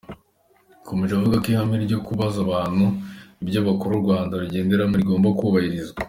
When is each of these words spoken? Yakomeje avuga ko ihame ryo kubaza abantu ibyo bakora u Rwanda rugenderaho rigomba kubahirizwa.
Yakomeje 0.73 1.13
avuga 1.15 1.35
ko 1.43 1.47
ihame 1.53 1.75
ryo 1.85 1.99
kubaza 2.05 2.37
abantu 2.45 2.85
ibyo 3.43 3.59
bakora 3.67 3.91
u 3.95 4.03
Rwanda 4.03 4.39
rugenderaho 4.41 4.93
rigomba 5.01 5.29
kubahirizwa. 5.37 5.99